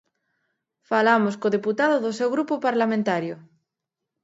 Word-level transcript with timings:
Falamos 0.89 1.35
co 1.41 1.53
deputado 1.57 1.95
do 2.05 2.11
seu 2.19 2.29
grupo 2.35 2.53
parlamentario. 2.67 3.35